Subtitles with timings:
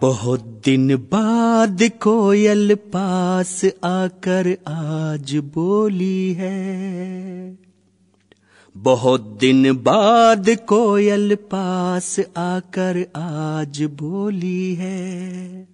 [0.00, 7.58] बहुत दिन बाद कोयल पास आकर आज बोली है।
[8.76, 15.68] बहुत दिन बाद कोयल पास आकर आज बोली है।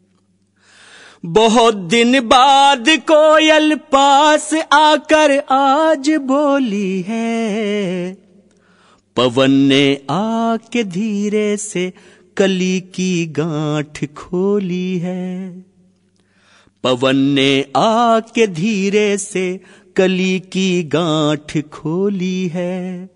[1.25, 8.16] बहुत दिन बाद कोयल पास आकर आज बोली है।
[9.16, 11.93] पवन ने आके धीरे से
[12.37, 15.51] कली की गांठ खोली है।
[16.84, 19.60] पवन ने आके धीरे से
[19.97, 23.09] कली की गांठ खोली है।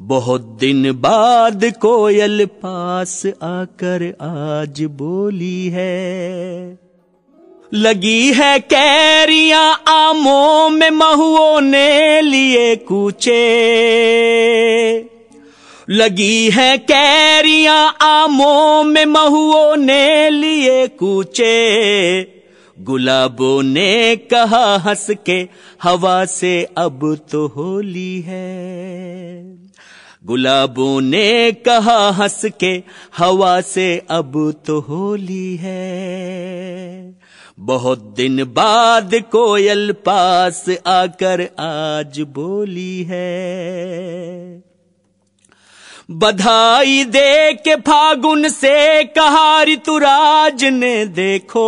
[0.00, 6.78] बहुत दिन बाद कोयल पास आकर आज बोली है।
[7.74, 13.38] लगी है कैरिया आमों में महुओं ने लिए कूचे।
[15.90, 22.20] लगी है कैरिया आमों में महुओं ने लिए कूचे।
[22.78, 25.48] गुलाबों ने कहा हंस के,
[25.82, 29.58] हवा से अब तो होली है।
[30.24, 32.82] गुलाबों ने कहा हंस के,
[33.18, 37.18] हवा से अब तो होली है।
[37.58, 44.67] बहुत दिन बाद कोयल पास आकर आज बोली है।
[46.10, 51.64] बधाई दे के फागुन से कहा ऋतुराज ने देखो।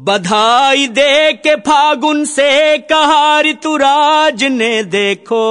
[0.00, 5.44] बधाई दे के फागुन से कहा ऋतुराज ने देखो।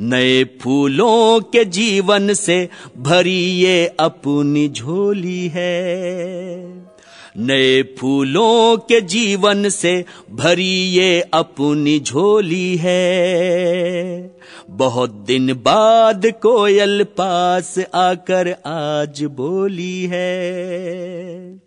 [0.00, 5.92] नए फूलों के जीवन से भरी ये अपनी झोली है।
[7.38, 14.01] नए फूलों के जीवन से भरी ये अपनी झोली है।
[14.72, 21.60] बहुत दिन बाद कोयल पास आकर आज बोली है।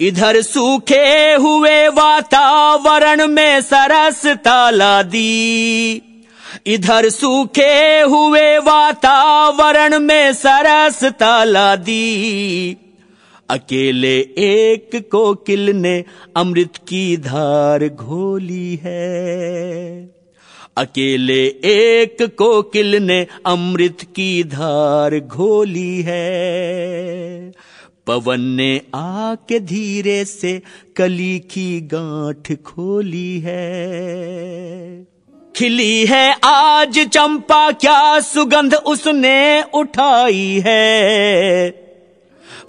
[0.00, 6.02] इधर सूखे हुए वातावरण में सरस ताला दी।
[6.66, 12.76] इधर सूखे हुए वातावरण में सरस ताला दी।
[13.50, 16.04] अकेले एक कोकिल ने
[16.36, 20.17] अमृत की धार घोली है।
[20.78, 26.38] अकेले एक कोकिल ने अमृत की धार घोली है।
[28.06, 30.62] पवन ने आके धीरे से
[30.96, 33.68] कली की गांठ खोली है।
[35.56, 41.68] खिली है आज चंपा, क्या सुगंध उसने उठाई है?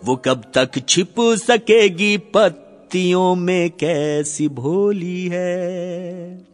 [0.05, 6.49] वो कब तक छिप सकेगी पत्तियों में, कैसी भोली है?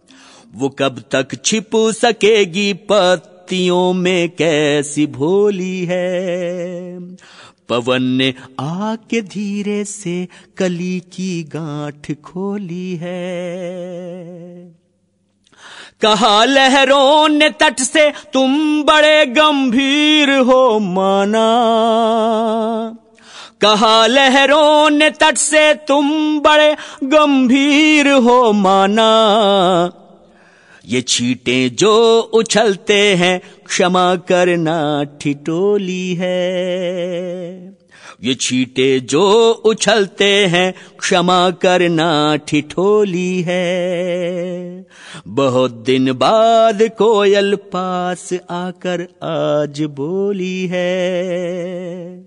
[0.54, 7.00] वो कब तक छिप सकेगी पत्तियों में कैसी भोली है।
[7.70, 13.26] पवन ने आके धीरे से कली की गांठ खोली है।
[16.02, 21.48] कहा, लहरों ने तट से तुम बड़े गंभीर हो माना।
[23.62, 29.12] कहा, लहरों ने तट से तुम बड़े गंभीर हो माना।
[30.88, 36.66] ये छीटे जो उछलते हैं, क्षमा करना ठिटोली है।
[38.24, 44.86] ये छीटे जो उछलते हैं, क्षमा करना ठिठोली है।
[45.28, 52.26] बहुत दिन बाद कोयल पास आकर आज बोली है।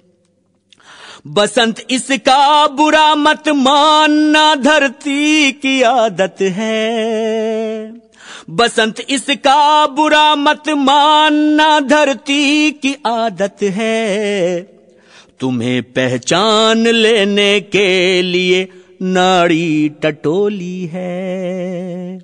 [1.27, 7.98] बसंत, इसका बुरा मत मानना, धरती की आदत है।
[8.51, 14.61] बसंत, इसका बुरा मत मानना धरती की आदत है।
[15.41, 18.69] तुम्हें पहचान लेने के लिए
[19.03, 22.19] नाड़ी टटोली है।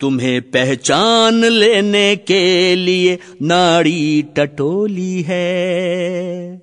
[0.00, 6.62] तुम्हें पहचान लेने के लिए नाड़ी टटोली है।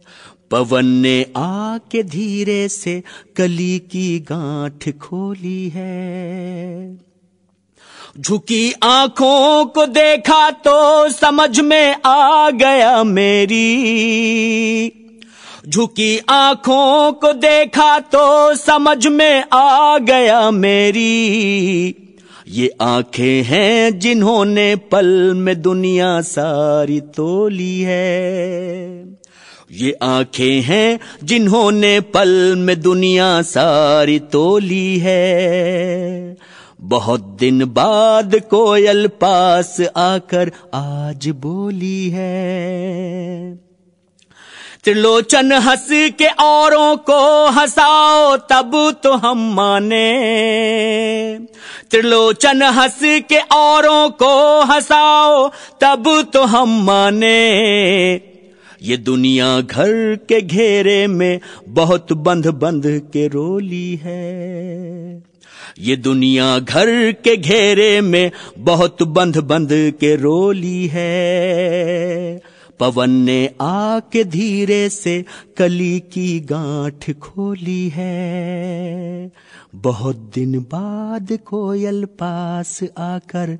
[0.51, 3.03] पवन ने आके धीरे से
[3.35, 6.86] कली की गांठ खोली है।
[8.19, 13.57] झुकी आँखों को देखा तो समझ में आ गया मेरी।
[15.67, 21.95] झुकी आँखों को देखा तो समझ में आ गया मेरी।
[22.47, 29.17] ये आँखें हैं जिन्होंने पल में दुनिया सारी तोली है।
[29.71, 36.37] ये आँखें हैं जिन्होंने पल में दुनिया सारी तोली है।
[36.81, 43.55] बहुत दिन बाद कोयल पास आकर आज बोली है।
[44.83, 50.13] त्रिलोचन हंस के औरों को हंसाओ, तब तो हम माने।
[51.91, 55.51] त्रिलोचन हंस के औरों को हंसाओ,
[55.81, 58.36] तब तो हम माने।
[58.81, 65.23] ये दुनिया घर के घेरे में बहुत बंध बंध के रोली है।
[65.79, 72.41] ये दुनिया घर के घेरे में बहुत बंध बंध के रोली है।
[72.79, 75.25] पवन ने आके धीरे से
[75.57, 79.31] कली की गांठ खोली है।
[79.75, 83.57] बहुत दिन बाद कोयल पास आकर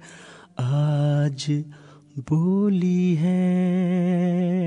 [0.59, 1.63] आज
[2.19, 4.66] बोली है।